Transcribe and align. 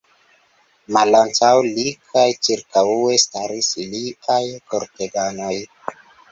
Malantaŭ 0.95 1.51
li 1.67 1.85
kaj 2.15 2.25
ĉirkaŭe 2.49 3.21
staris 3.27 3.71
liaj 3.95 4.41
korteganoj. 4.75 5.55